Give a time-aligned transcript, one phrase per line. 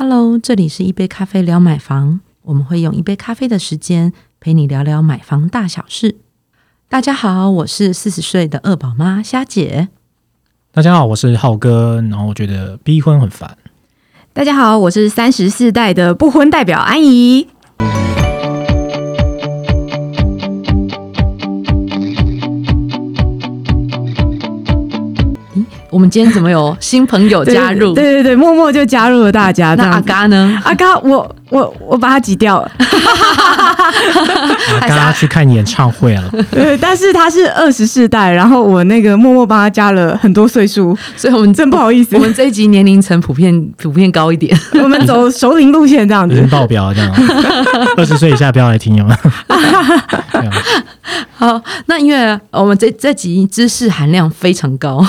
[0.00, 6.14] Hello，这里是一杯咖啡聊买房，我们会用一杯咖啡的时间陪你聊聊买房大小事。
[6.88, 9.88] 大家好，我是四十岁的二宝妈虾姐。
[10.70, 12.00] 大家好，我是浩哥。
[12.02, 13.58] 然后我觉得逼婚很烦。
[14.32, 17.48] 大家好，我是三十四代的不婚代表安怡。
[26.08, 27.92] 们今天怎么有新朋友加入？
[27.94, 29.74] 对对对，默默就加入了大家。
[29.74, 30.58] 那阿嘎呢？
[30.64, 32.70] 阿嘎，我我我把他挤掉了。
[34.80, 36.30] 阿嘎去看演唱会了。
[36.50, 42.14] 对，但是他是二十四代，然后我那个默默帮他加了很多岁数，所以我们真不好意思。
[42.16, 46.46] 我们这一集年龄层普遍普遍高一点，我们走 熟龄路线这样子。
[46.50, 47.12] 爆表这样，
[47.96, 49.16] 二十岁以下不要来听哦。
[51.36, 55.04] 好，那因为我们这这集知识含量非常高，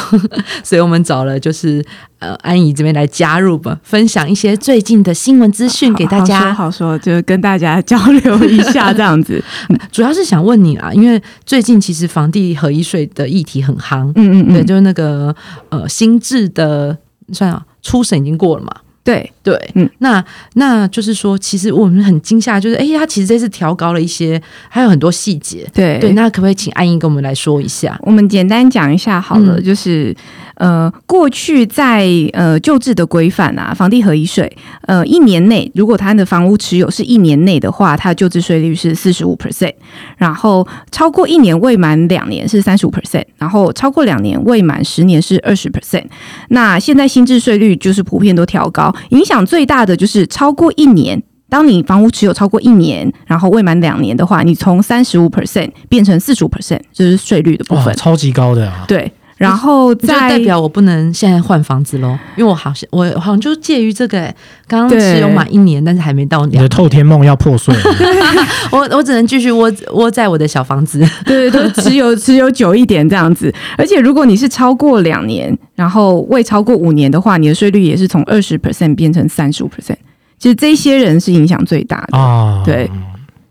[0.64, 1.84] 所以我们找了就是
[2.20, 6.54] 呃安怡这边来加入吧，分享一些最近的新闻资讯给大家。
[6.54, 9.44] 好说，就跟大家交流一下这样子。
[9.92, 15.36] 主要是想问你啊，因为最近其实房地合一税的议题很夯，嗯嗯嗯，对，就是那个
[15.70, 16.98] 呃新制的
[17.32, 18.72] 算啊初审已经过了嘛。
[19.10, 25.68] 对对，嗯，那那就是说，其实我们很惊吓，就是哎，他其实这次调高了一些，还有很多细节。
[25.74, 27.98] 对对，那可不可以请安英跟我们来说一下？
[28.04, 30.16] 我们简单讲一下好了，就是。
[30.60, 39.74] 呃，过去在呃旧制的规范啊，房地合一税，呃，一年内如果他的房屋持有是一年内的话，它的旧制税率是四十五 percent，
[40.18, 46.04] 然后超过一年未满两年是三十五 percent，然后超过两年未满十年是二十 percent。
[46.50, 59.12] 那现在新制税率就是普遍都调高，影响最大的就是超过一年，当你房屋持有超过一年，然后未满两年的话，你从三十五 percent 变成四十五 percent，就是税率的部分，超级高的啊，对。
[59.40, 64.32] 然后再代表我不能现在换房子喽，因为我好像我好像就介于这个，
[64.68, 67.74] 刚刚持有满一年，但是还没到你的透天梦要破碎，
[68.70, 73.52] 我我只能继续窝窝在我的小房子，对对对，持有持有久一点这样子。
[73.78, 79.96] 而且如果你是超过两年，然后未超过五年的话，你的税率也是从二十 percent 变成三十五 percent。
[80.38, 82.90] 其实这些人是影响最大的啊，对。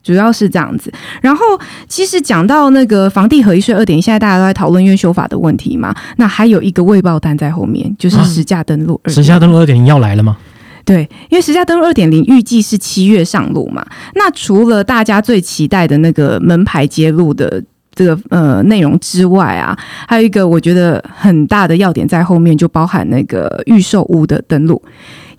[0.08, 1.44] 主要是这样子，然后
[1.86, 8.98] 其实讲到那个房地合一税二点，现在大家都在讨论因为修法的问题嘛，那还有一个未报单在后面，就是实价登录。
[9.04, 10.38] 实价登录二点零要来了吗？
[10.86, 13.86] 对，因为实价登录二点零预计是七月上路嘛。
[14.14, 17.62] 那除了大家最期待的那个门牌揭露的
[17.98, 19.76] 这个呃内容之外啊，
[20.06, 24.80] 还有一个我觉得很大的要点在后面，就包含那个预售屋的登录。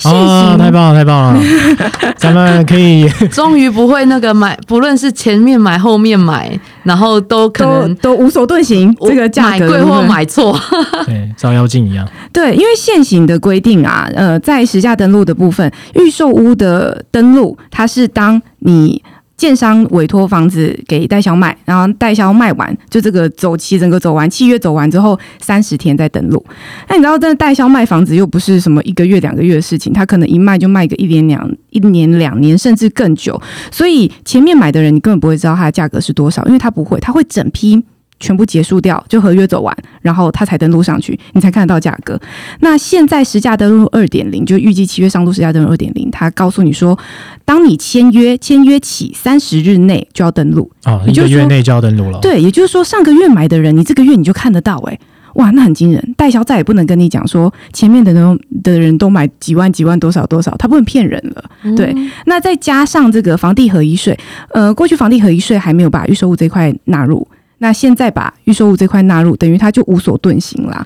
[0.04, 0.56] 啊！
[0.58, 1.44] 太棒了，太棒了！
[2.16, 8.96] 咱们可以终于不会那个买，不论是前面买、后面买，然后都可能都无所遁形。
[9.02, 10.58] 这个价格买贵或买错，
[11.06, 12.08] 对，照妖镜一样。
[12.32, 19.04] 对，因为现行的规定啊，呃，在实价登录的部分，预售屋的登录，它是当你。
[19.40, 26.46] 建商委托房子给代销卖，然后代销卖完，就这个周期整个走完，契约走完之后三十天再登录。
[26.90, 33.42] 那你知道，这代销卖房子又不是什么一个月两个月的事情，他可能一卖就卖个一年两一年两年甚至更久。
[33.72, 37.82] 所以前面买的人你根本不会知道它的价格是多少，因为他不会，他会整批。
[38.20, 42.20] 全部结束掉，就合约走完，然后他才登录上去，你才看得到价格。
[42.60, 46.98] 那现在实价登录二点零，就预计七月上路实价登录二点零，他告诉你说，
[47.46, 52.20] 当你签约签约起三十日内就要登录啊，一个月内就要登录了。
[52.20, 55.00] 对，也就是说上个月买的人，你这个月你就看得到，哎，
[55.36, 56.14] 哇，那很惊人。
[56.18, 61.76] 代销再也不能跟你讲说前面的人的人都买几万几万多少多少，他不能骗人了。
[61.78, 64.18] 对，那再加上这个房地合一税，
[64.54, 67.26] 呃，过去房地合一税还没有把预售物这块纳入。
[67.60, 70.86] 那现在把预售物这块纳入，等于他就无所遁形啦。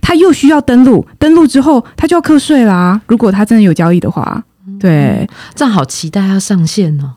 [0.00, 3.00] 他又需要登录，登录之后他就要课税啦。
[3.06, 4.42] 如果他真的有交易的话，
[4.78, 7.14] 对，这样好期待要上线哦。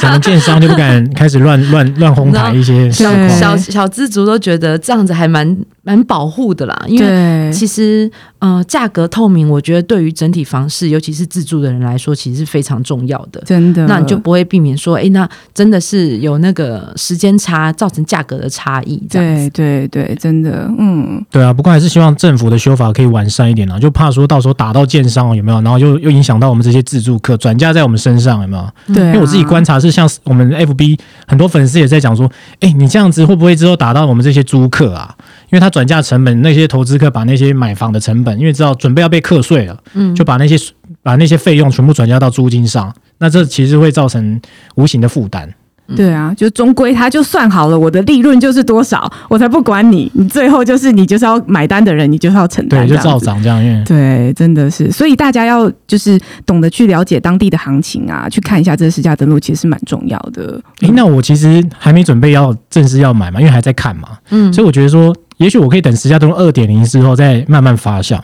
[0.00, 8.10] 咱们建商就不敢开始乱乱乱哄抬一些小小小资族都觉得这样子还蛮蛮保护的啦，因为其实
[8.40, 13.40] 呃价格透明，我觉得对于整体房市，尤其是自住的人来说，其实是非常重要的。
[13.46, 18.96] 真的，那你就不会避免说，哎，那真的是有那个时间差造成价格的差异。
[19.08, 21.52] 对对对，真的，嗯，对啊。
[21.52, 28.94] 不过还是希望政府的修法可以完善一点啊，就怕说到时候打到建商有没有，然后又又影响到我们这些自住客转嫁在我们身上有没有？
[28.94, 29.86] 对，因为我自己观察是。
[29.96, 32.30] 像我们 FB 很多粉丝也在讲说，
[32.60, 35.14] 哎，你这样子会不会之后打到我们这些租客啊？
[35.50, 40.56] 因为他转嫁成本，那些投资客把那些买房的成本，因为知道准备要被课税了，嗯，就把那些
[41.02, 44.40] 把那些费用全部转嫁到租金上，那这其实会造成
[44.74, 45.54] 无形的负担。
[45.94, 53.84] 对啊，就终归他就算好了，我的利润就是多少，我才不管你，你最后就是你就是要买单的人，你就是要承担，对，就照涨这样。
[53.84, 60.60] 对，真的是，所以大家要就是懂得去了解当地的行情啊，去看一下这个实价登录，其实是蛮重要的。
[60.80, 68.18] 诶，那我其实还没准备要正式要买嘛，因为还在看嘛，嗯，所以我觉得说，也许我可以等实价登录二点零之后再慢慢发酵。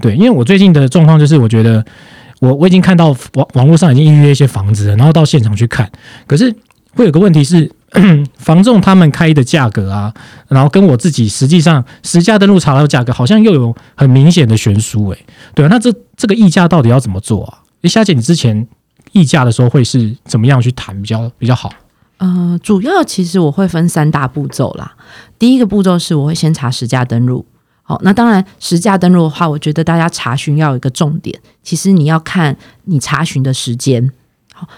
[0.00, 1.84] 对，因为我最近的状况就是，我觉得
[2.38, 5.90] 我我已经看到网网络上已经预约一些房子了，然后到现场去看，
[6.26, 6.54] 可是。
[6.94, 7.70] 会有个问题是，
[8.38, 10.12] 房仲他们开的价格啊，
[10.48, 17.62] 然后跟我自己实际上实价登录查到的价格，好像又有很明显的悬殊，诶，对啊，那这这个议价到底要怎么做啊？
[17.82, 18.66] 诶，夏姐，你之前
[19.12, 21.72] 议价的时候会是怎么样去谈比较比较好？
[22.16, 24.96] 呃，主要其实我会分三大步骤啦。
[25.38, 27.46] 第一个步骤是我会先查实价登录，
[27.84, 32.56] 好，那当然实价登录的话，我觉得大家查询要有一个重点，其实你要看
[32.86, 34.10] 你查询的时间。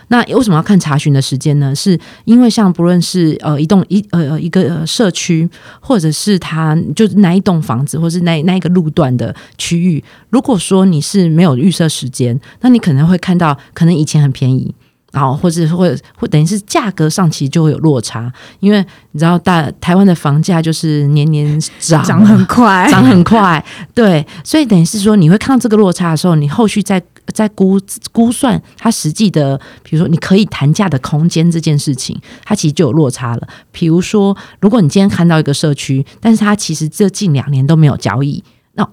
[0.08, 1.74] 那为什么要看查询的时间呢？
[1.74, 5.48] 是因为像不论是呃一栋一呃一个社区，
[5.80, 14.74] 或者是它就是那一栋房子，或是那那一个路段的区域，如果说你是没有预设时间，那你可能会看到可能以前很便宜。
[15.12, 23.64] 然后，或者或或等于是价格上其实就会有落差，因为你知道大台湾的房价就是年年涨，涨很快， 涨很快，
[23.94, 27.02] 对，所以等于是说你会看到这个落差的时候，你后续再
[27.32, 27.80] 再估
[28.12, 33.48] 估算它实际的，比如说你可以谈价的空间这件事情，它其实就有落差了。
[33.72, 38.42] 比如说，如果你今天看到一个社区，但是它其实这近两年都没有交易。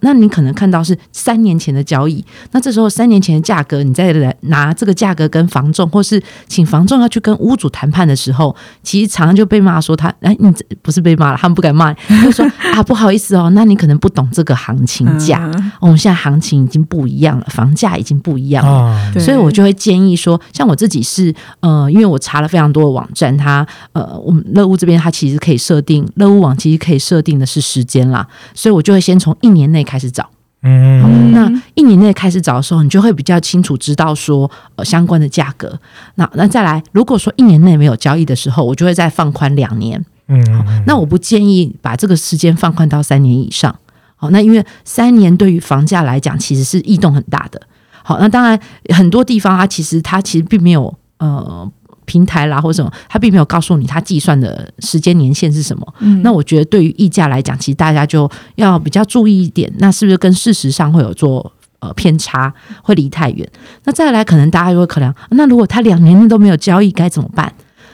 [0.02, 10.52] 那那你可能看到是三年前的交易，那这时候三年前的价格，你再来拿这个价格跟房仲，或是请房仲要去跟屋主谈判的时候，其实常常就被骂说他哎，你
[10.82, 11.94] 不是被骂了，他们不敢骂，
[12.24, 12.44] 就说
[12.74, 28.26] 啊不好意思哦，那你可能不懂这个行情价，我们现在行情已经不一样了，房价已经不一样了，所以我就会建议说，像我自己是呃，因为我查了非常多的网站，它呃，我们乐屋这边它其实可以设定，乐屋网其实可以设定的是时间啦，
[28.56, 29.68] 所以我就会先从一年。
[29.68, 30.30] 内开始找，
[30.62, 35.80] 嗯，那一年内开始找的时候，你就会比较清楚知道说呃相关的价格。
[36.16, 43.74] 那那再来，如果说一年内没有交易的时候，我就会再放宽两年，嗯，那我不建议把这个时间放宽到三年以上。
[44.16, 47.62] 好，那因为三年对于房价来讲，其实是异动很大的。
[48.04, 48.60] 好，那当然
[48.96, 51.72] 很多地方它其实它其实并没有呃。
[52.08, 55.94] 平台啦，或者什么，他并没有告诉你他计算的时间年限是什么。
[56.24, 62.52] 那我觉得对于溢价来讲，其实大家就要比较注意一点，那是不是跟事实上会有做呃偏差，
[62.82, 63.48] 会离太远？
[63.84, 67.54] 那再来，可能大家就会考量，那如果他两年内都没有交易，该怎么办？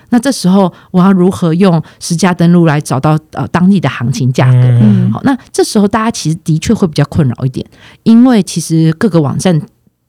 [0.09, 4.79] 那这时候我要如何用实价登录来找到呃当地的行情价格？
[5.11, 7.65] 好，那这时候大家其实的确会比较困扰一点，
[8.03, 9.59] 因为其实各个网站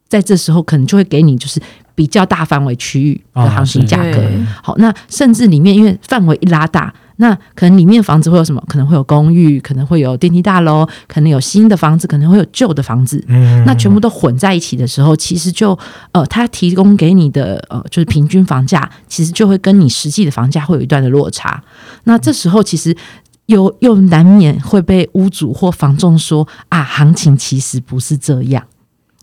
[0.07, 1.59] 在这时候可能就会给你就是。
[1.95, 4.23] 比较大范围区域的行情价格，
[4.63, 8.61] 好，那甚至里面因为范围一拉大，那可能里面房子会有什么？
[8.67, 13.25] 可能会有公寓，可能会有电梯大楼，可能有新的房子，可能会有旧的房子。
[13.29, 15.79] 嗯，那全部都混在一起的时候，其实就
[16.11, 21.63] 呃，它提供给你的呃，就是平均房价，其实就会跟你实际的房价会有一段的落差。
[22.05, 22.97] 那这时候其实
[23.47, 28.65] 又又难免会被屋主或房仲说啊，行情其实不是这样。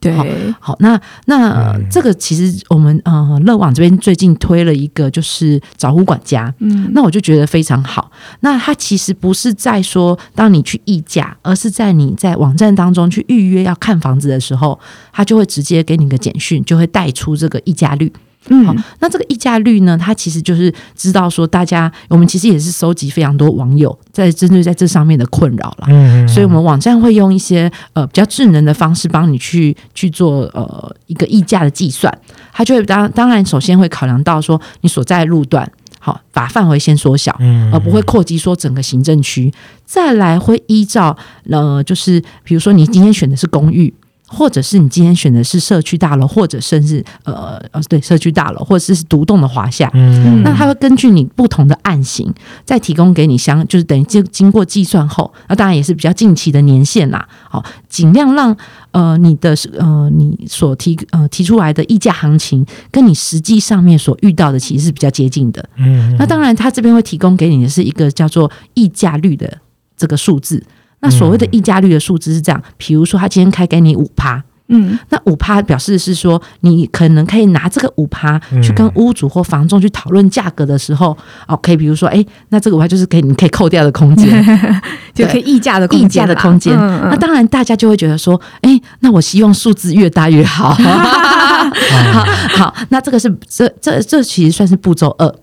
[0.01, 0.11] 对，
[0.59, 8.11] 好，那那这个其实我们呃乐网这边最近推了一个就是找屋管家，嗯，那我就觉得非常好。
[8.39, 14.79] 那它其实不是在说当你去议价，而是在你在网站当中去预约要看房子的时候，
[15.13, 18.11] 它就会直接给你个简讯，就会带出这个议价率。
[18.49, 19.95] 嗯，好，那这个溢价率呢？
[19.97, 25.87] 它其实就是知道说，大家我们其实也是收集非常多网友在针对在这上面的困扰了。
[25.89, 32.11] 嗯，所以我们网站会用一些呃比较智能的方式帮你去去做呃一个溢价的计算。
[32.51, 37.37] 它就会当当然首先会考量到说你所在路段，好把范围先缩小，
[37.71, 39.53] 而不会扩及说整个行政区。
[39.85, 41.15] 再来会依照
[41.49, 43.93] 呃就是比如说你今天选的是公寓。
[44.33, 52.33] 或者是你今天选的是社区大楼，或者甚至呃呃对社区大楼，或者是独栋的华夏，嗯，那它会根据你不同的案型，
[52.63, 58.55] 再提供给你相，就是等于经经过计算后，那当然也是比较近期的年限啦，好，尽量让
[58.91, 69.57] 呃你的呃你所提呃提出来的溢价行情，跟你实际上面所遇到的其实是比较接近的，嗯，那当然它这边会提供给你的是一个叫做溢价率的
[69.97, 70.63] 这个数字。
[71.01, 81.17] 那所谓的溢价率的数字是这样，比如说他今天开给你五趴，嗯，那五趴表示是说你可能可以拿这个五趴去跟屋主或房仲去讨论价格的时候
[81.47, 84.29] 哦，可以比如说，哎，那这个五趴就是可以你可以扣掉的空间，
[85.13, 86.73] 就可以溢价的溢价的空间。
[86.77, 90.73] 那当然大家就会觉得说，哎，那我希望数字越大越好。
[90.79, 92.25] 好，
[92.57, 95.35] 好，那这个是这这这其实算是步骤二。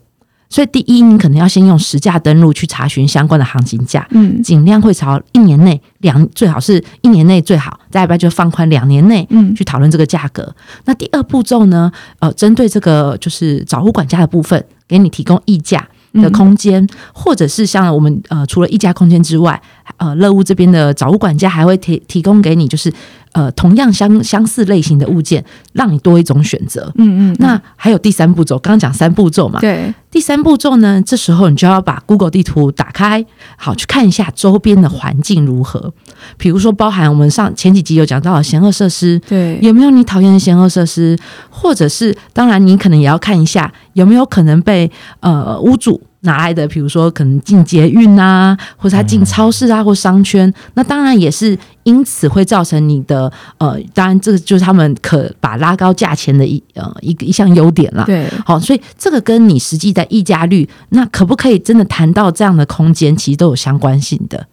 [0.49, 10.55] 所以第一，你可能要先用实价登录去查询相关的行情价，嗯尽量会朝一年内两最好是一年内最好，再不然就放宽两年内嗯去讨论这个价格。
[10.87, 15.87] 那第二步骤呢，呃，针对这个就是找物管家的部分，给你提供议价。
[16.15, 19.61] 的空间，或者是像我们呃，除了议价空间之外，
[19.99, 22.91] 呃，乐屋这边的找物管家还会提提供给你，就是
[23.33, 26.91] 呃，同样相相似类型的物件，让你多一种选择。
[26.97, 33.25] 嗯嗯，那还有第三步骤，刚刚讲三步骤嘛，对，第三步骤呢，这时候你就要把 Google 地图打开，
[33.57, 35.93] 好去看一下周边的环境如何。
[36.37, 41.17] 比如说，包含我们上前几集有讲到的险恶设施，对，有没有你讨厌的险恶设施，
[41.51, 46.03] 或者是当然你可能也要看一下有没有可能被呃屋主。
[46.29, 58.05] 拿来的，比如说可能进捷运啊，或者他进超市啊，或商圈，那当然也是因此会造成你的呃，当然这个就是他们可把拉高价钱的一呃一个一项优点啦。
[58.05, 64.47] 对，好，所以这个跟你实际的溢价率，那可不可以真的谈到这样的空间，其实都有相关性的。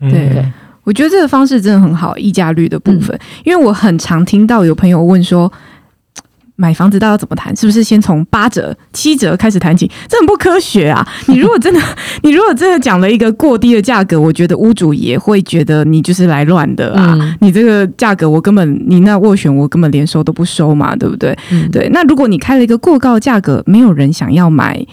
[0.00, 0.52] 嗯对
[0.84, 5.50] 我觉得这个方式真的很好，溢价率的部分，因为我很常听到有朋友问说。
[6.56, 7.54] 买房子到底要怎么谈？
[7.54, 9.90] 是不是先从八折、七折开始谈起？
[10.08, 11.06] 这很不科学啊！
[11.28, 11.80] 你如果真的，
[12.22, 17.16] 你如果真的讲了一个过低的价格，我觉得屋主也会觉得你就是来乱的啊！
[17.20, 21.36] 嗯你这个价格，我根本你那斡旋，我根本连收都不收嘛，对不对？
[21.50, 24.84] 嗯，对，那如果你开了一个过高的价格，没有人想要买，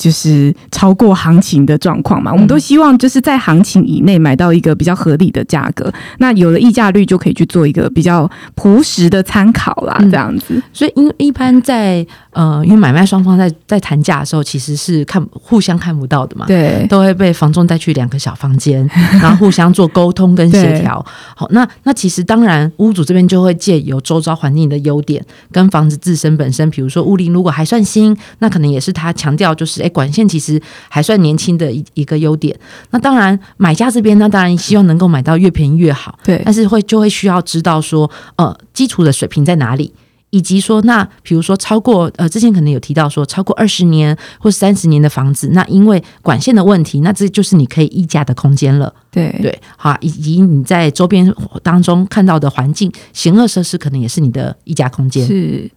[0.00, 2.32] 就是超过行情的状况嘛。
[2.32, 5.92] 我们都希望就是在行情以内买到一个比较合理的价格。
[6.18, 10.60] 那有了溢价率，就可以去做一个比较朴实的参考啦，嗯这样子。
[10.72, 16.46] 所以因一般在呃，因为买卖双方在在谈价的时候，其实是看互相看不到的嘛。
[16.46, 18.88] 对，都会被房仲带去两个小房间，
[19.20, 21.04] 然后互相做沟通跟协调。
[21.36, 32.58] 好，那那其实当然，屋主这边就会借由周遭环境的优点，跟房子自身本身，比如说屋龄如果还算新，那可能也是他强调就是，哎，管线其实还算年轻的一一个优点。
[32.90, 39.92] 那当然，买家这边呢当然希望能够买到越便宜越好，对但是会就会需要知道说，呃，基础的水平在哪里。
[40.32, 48.94] 以及说，那比如说超过呃，之前可能有提到说超过二十年或三十年的房子，那因为管线的问题，那这就是你可以议价的空间了。
[49.10, 55.26] 对，对，好，以及你在周边当中看到的环境、险恶设施，可能也是你的议价空间。
[55.26, 55.68] 是。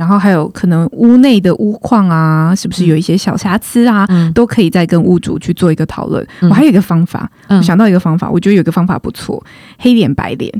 [0.00, 6.26] 然后还有可能屋内的屋况啊，是不是有一些小瑕疵啊，嗯都可以再跟屋主去做一个讨论。
[6.40, 9.44] 嗯我还有一个方法，嗯我想到一个方法，我觉得有一个方法不错，
[9.78, 10.50] 黑脸白脸。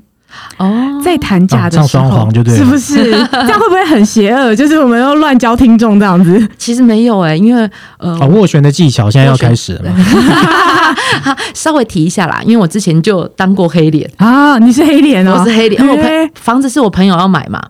[0.59, 3.03] 哦，在谈价的时候，啊上双簧就对了是不是？
[3.33, 4.55] 这样会不会很邪恶？
[4.55, 6.49] 就是我们要乱教听众这样子。
[6.57, 7.63] 其实没有哎、因为
[7.99, 9.97] 呃，哦，斡旋的技巧现在要开始了嘛？
[11.53, 17.61] 稍微提一下啦，因为我之前就当过黑脸，啊，你是黑脸哦，我是黑脸，因为我嘿陪房子是我朋友要买嘛，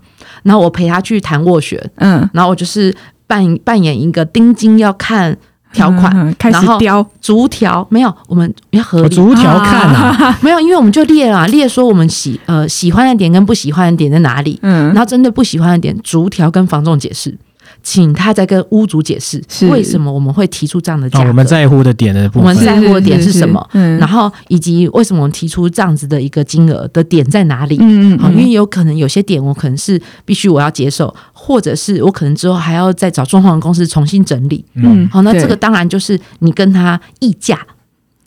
[0.42, 2.94] 然后我陪他去谈斡旋，嗯，然后我就是
[3.26, 5.37] 扮扮演一个丁金要看
[5.73, 14.87] 条款，嗯开始雕，逐条没有，我们要合逐条看啊，没有，因为我们就列了列说我们喜呃喜欢的点跟不喜欢的点在哪里，嗯。
[14.88, 17.37] 然，后针对不喜欢的点逐条跟房仲解释，
[17.83, 23.67] 请他再跟屋主解释为什么我们会提出这样的我们在乎的点的部分，我们在乎的点是什么？
[23.73, 27.77] 嗯然后以及为什么我们提出这样子的一个金额的点在哪里。
[27.81, 34.65] 嗯好，因为有可能有些点我可能是必须我要接受，或者是我可能之后还要再找装潢公司重新整理。
[34.75, 37.59] 嗯，好，那这个当然就是你跟他议价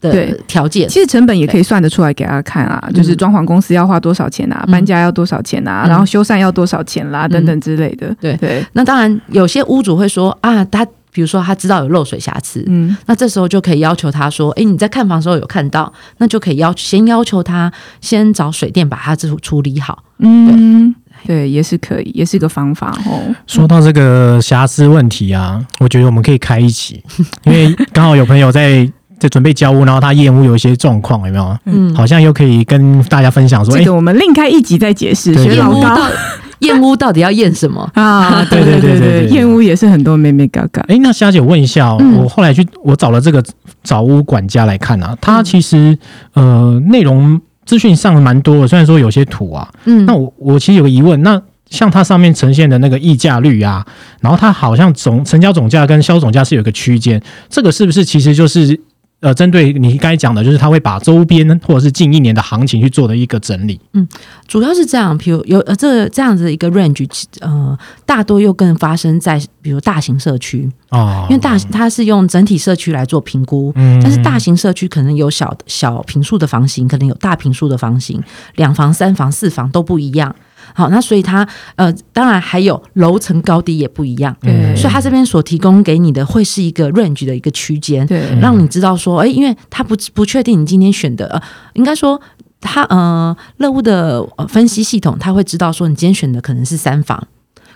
[0.09, 0.41] 的对。
[0.47, 0.87] 条件。
[0.87, 4.71] 其实成本也可以算得出来给他看啊，就是装潢公司要花多少钱啊，嗯。
[4.71, 5.89] 搬家要多少钱啊，嗯。
[5.89, 8.15] 然后修缮要多少钱啦，等等之类的。
[8.19, 8.35] 对。
[8.37, 20.03] 对，那当然，有些屋主会说啊，他比如说他知道有漏水瑕疵，嗯，那这时候就可以要求他说，诶，你在看房的时候有看到，那就可以要先要求他先找水电把它处处理好。
[20.17, 20.95] 嗯，
[21.27, 23.21] 对，也是可以，也是一个方法哦。
[23.45, 27.03] 说到这个瑕疵问题啊，我觉得我们可以开一期，
[27.43, 31.57] 因为刚好有朋友在在准备交屋，然后他厌屋有一些状况，有没有？
[31.65, 35.33] 嗯，好像又可以跟大家分享说，这个我们另开一集再解释。
[35.35, 36.07] 学老高，
[36.59, 38.45] 厌屋到底要验什么啊？
[38.49, 40.81] 对对对对，厌屋也是很多妹妹嘎嘎。
[40.87, 43.43] 哎，那虾姐问一下，我后来去我找了这个
[43.83, 45.97] 找屋管家来看啊，他其实
[46.33, 51.41] 呃内容资讯上蛮多的，虽然说有些土啊，嗯，那我我其实有个疑问，那。
[51.69, 53.83] 像它上面呈现的那个溢价率啊，
[54.21, 58.79] 然后它好像总成交总价跟销售总价是有一个区间，这个是不是其实就是
[59.23, 63.79] 呃针对你刚才讲的，就是他会把周边或者是近一年的行情去做的一个整理？
[63.93, 64.05] 嗯
[64.47, 67.75] 主要是这样，比如有呃这这样子的一个 range，呃，
[68.05, 78.21] 大多又更发生在比如大型社区，哦，因为大它是用整体社区来做评估，嗯但是大型社区可能有小小平数的房型，可能有大平数的房型，
[78.55, 80.35] 两房、三房、四房都不一样。
[80.73, 91.41] 好，那所以它呃，当然还有楼层高低也不一样，对所以它这边所提供给你的会是一个 range 的一个区间，对，让你知道说，哎，因为它不不确定你今天选的，呃，
[91.73, 92.19] 应该说。
[92.65, 97.21] 它呃，乐屋的呃分析系统，它会知道说你今天选的可能是三房，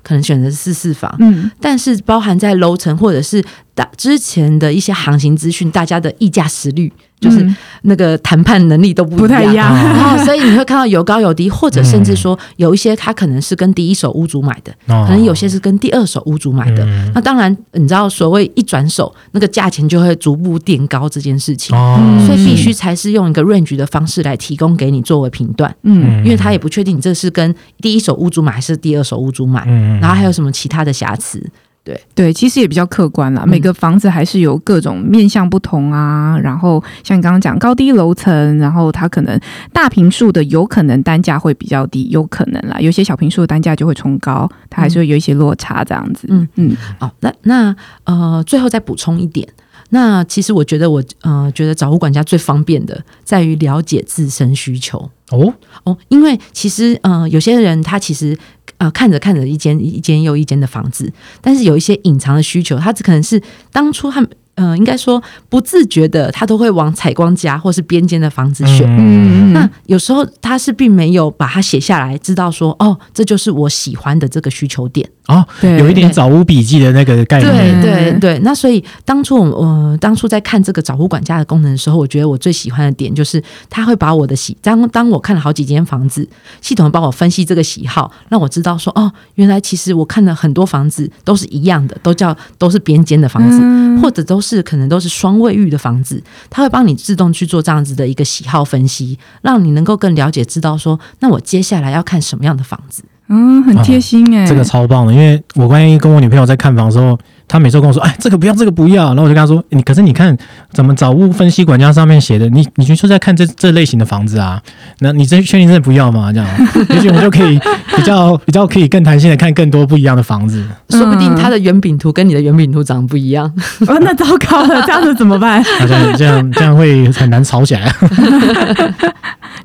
[0.01, 3.43] 可能选的是四四房，嗯，但是包含在楼层或者是
[3.77, 7.55] 大之前的一些行情资讯，大家的议价实率，就是嗯。
[7.83, 9.71] 那个谈判能力都不不太一样。
[9.73, 15.05] 然后 所以你会看到有高有低，或者甚至说有一些他可能是跟第一手屋主买的，哦。
[15.07, 16.83] 可能有些是跟第二手屋主买的。
[16.83, 17.11] 嗯。
[17.13, 21.77] 那当然，你知道所谓一转手，那个价钱就会逐步垫高这件事情。
[21.77, 26.25] 哦，所以必须才是用一个 range 的方式来提供给你作为评断，嗯。
[26.25, 29.99] 因为他也不确定你这是跟第一手屋主买还是第二手屋主买，嗯。
[29.99, 31.47] 然后还有什么其他的瑕疵。
[31.87, 33.43] 对对，其实也比较客观啦。
[33.45, 39.39] 嗯每个房子还是有各种面向不同啊，然后像你刚刚讲高低楼层，然后它可能
[39.71, 42.77] 大平数的有可能单价会比较低，有可能啦。
[42.81, 46.27] 有些小平数的单价就会冲高，它还是会有一些落差这样子。
[46.29, 49.47] 嗯嗯哦，那那呃，最后再补充一点，
[49.91, 55.53] 那其实我觉得我呃觉得找物管家最方便的在于了解自身需求哦，
[55.83, 58.37] 哦，因为其实呃有些人他其实
[58.77, 63.41] 啊看着看着一间一间又一间的房子，但是有一些隐藏的需求，他只可能是
[63.71, 68.85] 当初他们呃应该说不自觉的，他都会往采光家或是边间的房子选。
[68.85, 75.09] 嗯那有时候他是并没有把它写下来，知道说哦，这就是我喜欢的这个需求点。
[75.27, 86.25] 哦，对，有一点找屋笔记的那个概念，对嗯对对，那所以当初我呃当初在看这个找屋管家的功能的时候，我觉得我最喜欢的点就是他会把我的喜当当我看了好几间房子，
[86.61, 103.03] 系统帮我分析这个喜好，让我知道说哦，原来其实我看了很多房子都是一样的，都叫都是边间的房子，嗯或者都是可能都是双卫浴的房子，它会帮你自动去做这样子的一个喜好分析，让你能够更了解知道说，那我接下来要看什么样的房子。
[103.29, 110.35] 嗯，很贴心哎、这个超棒的，因为我关于跟我女朋友在看房的时候，她每次跟我说：“哎，这个不要，这个不要。”然后我就跟他说：“你可是你看
[110.73, 114.61] 怎么找屋分析管家上面写的，你你就是在看这这类型的房子啊？
[114.99, 116.31] 那你这确定真的不要吗？
[116.33, 116.47] 这样，
[116.89, 117.59] 也许我们就可以
[117.95, 120.65] 比较比较可以更弹性的看更多不一样的房子。
[120.89, 123.45] 说不定他的圆饼图跟你的圆饼图长得不一样。
[123.87, 125.63] 哦，那糟糕了，这样子怎么办？
[125.79, 127.93] 那这样这样这样会很难吵起来。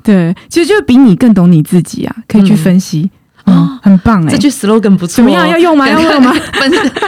[0.03, 3.09] 对，其实就比你更懂你自己啊，可以去分析。
[3.13, 5.47] 哦哦，很棒哎、这句 slogan 不错、怎么样？
[5.49, 5.89] 要用吗？
[5.89, 6.33] 要用吗？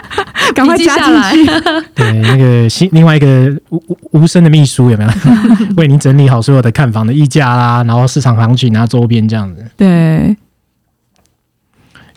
[0.54, 1.52] 赶快加下来进去。
[1.96, 5.10] 对，那个新另外一个无无无声的秘书有没有
[5.78, 9.66] 为您整理好所有的看房的议价啦，然后市场行情啊、周边这样子。
[9.76, 9.88] 对，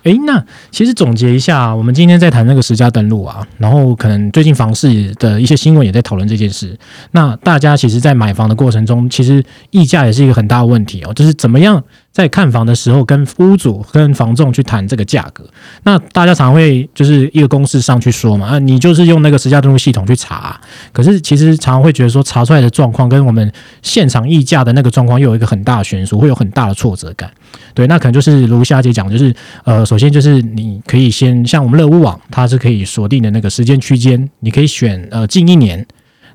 [0.03, 6.77] 哎，那其实总结一下，我们今天在谈那个十家登录啊，然后可能最近房市的一些新闻也在讨论这件事。
[7.13, 15.45] 那大家其实，在买房的过程中，其实溢价也是一个很大的问题哦，就是怎么样在看房的时候跟屋主跟房仲去谈这个价格。
[15.85, 20.61] 那大家常会就是一个公式上去说嘛，啊，你就是用那个实价登录系统去查，
[20.93, 27.31] 可是其实常常会觉得说查出来的状况跟我们现场议价的那个状况又有一个很大的悬殊，会有很大的挫折感。
[27.73, 29.33] 对，那可能就是如夏姐讲，就是
[29.65, 35.87] 呃，首先就是你可以先像我们乐屋网，它是可以锁定的那个时间区间，你可以选呃近一年，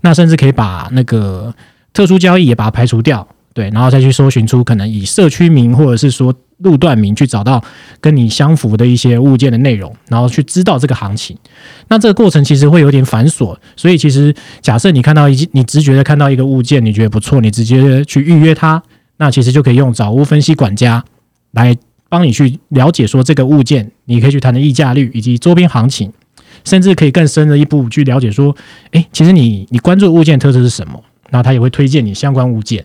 [0.01, 1.53] 那甚至可以把那个
[1.91, 7.63] 特殊交易也把它排除掉，对，然后再去搜寻出可能以社区名或者是说路段名去找到
[8.01, 11.37] 跟你相符的一些物件的内容，然后去知道这个行情。
[11.87, 18.81] 那这个过程其实会有点繁琐，所以其实假设你看到一你直觉的看到一个物件，你觉得不错，你直接去预约它，
[19.17, 21.05] 那其实就可以用找屋分析管家
[21.51, 21.77] 来
[22.09, 26.11] 帮你去了解说这个物件，你可以去谈的溢价率以及周边行情，
[26.63, 28.55] 甚至可以更深的一步去了解说，
[28.93, 32.83] 诶，其实你你关注物件特质是什么，然后他也会推荐你相关物件。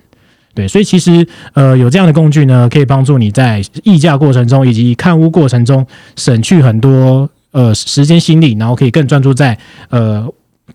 [0.58, 9.56] 对，所以其实呃有这样的工具呢，可以帮助你在议价过程中以及看屋过程中省去很多呃时间心力，然后可以更专注在
[9.88, 10.28] 呃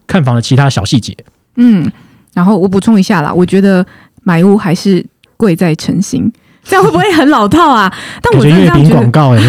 [0.07, 1.13] 看房的其他小细节。
[1.57, 1.91] 嗯，
[2.33, 3.85] 然后我补充一下啦，我觉得
[4.23, 6.31] 买屋还是贵在诚心。
[6.65, 7.93] 这样会不会很老套啊？
[8.21, 9.39] 但我觉月饼真的这样觉得广告哎、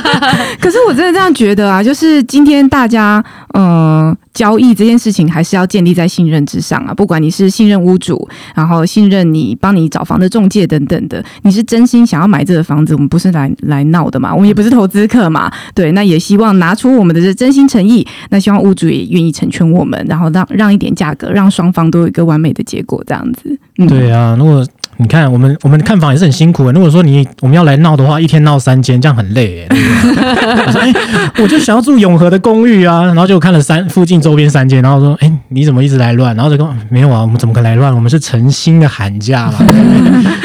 [0.60, 6.94] 可是我真的这样觉得啊，就是今天大家呃交易这件事情还是要建立在信任之上啊。
[6.94, 15.52] 不管你是信任屋主，然后信任你帮你找房的中介等等的，你是真心想要买这个房子，我们不是来来闹的嘛，我们也不是投资客嘛。
[15.74, 23.58] 对，那也希望拿出我们的这真心诚意，那希望屋主也愿意成全我们，然后让让一点价格，让双方都有一个完美的结果，这样子。
[23.78, 24.66] 嗯，对啊，如果
[25.02, 26.72] 你看我们我们看房也是很辛苦的。
[26.72, 30.94] 如果说你我们要来闹的话，一天闹三间，这样很累哎、
[31.38, 36.36] 我就想要住永和的公寓啊，然后就看了三附近周边三间，然后说，哎、你怎么一直来乱？
[36.36, 37.92] 然后就跟我没有啊，我们怎么可能来乱？
[37.92, 39.58] 我们是诚心的喊价嘛。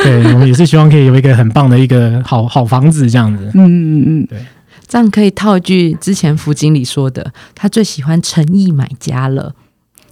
[0.03, 3.51] 对，我们也是希望可以有一个很棒的一个好好房子这样子。
[3.53, 4.39] 嗯嗯嗯，对
[4.87, 9.53] 这样可以套一句之前福经理说的，他最喜欢诚意买家了。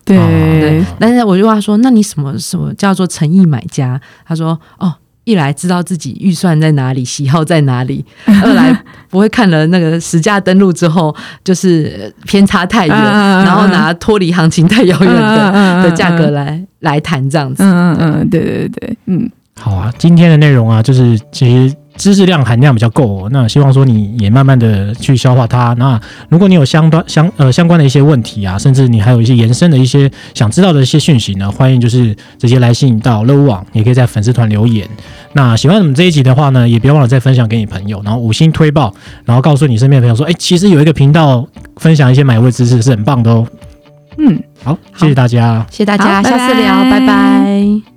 [0.05, 0.17] 对。
[0.17, 4.93] 对，但是我就问他说：“那你什么什么叫做诚意买家？”他说：“哦，
[5.25, 8.03] 一来知道自己预算在哪里，喜好在哪里；
[8.43, 11.13] 二来不会看了那个实价登录之后，
[11.43, 17.63] 就是呃偏差太远，然后拿脱离行情太遥远的、的价格来来谈这样子。
[17.63, 25.73] 嗯嗯嗯，对对对，嗯，好啊，今天的内容啊，就是其实知识量含量比较够、哦，那希望说你也慢慢的去消化它。
[25.79, 34.88] 那如果你有相关相呃相关的一些问题啊，甚至你还有一些延伸的一些想知道的一些讯息呢，欢迎就是直接来信到乐屋网，也可以在粉丝团留言。
[35.34, 43.47] 那喜欢我们这一集的话呢，也别忘了再分享给你朋友，然后五星推爆，然后告诉你身边的朋友说，哎，其实有一个频道分享一些买位知识是很棒的哦。
[44.17, 44.41] 嗯。
[44.63, 45.65] 好，谢谢大家。
[45.69, 47.91] 谢谢大家，下次聊，拜拜拜